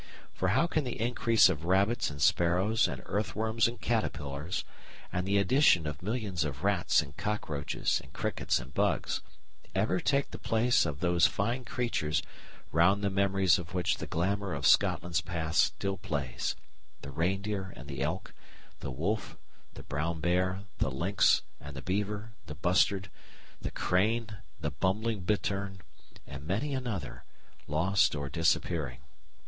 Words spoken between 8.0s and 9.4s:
and Crickets and Bugs,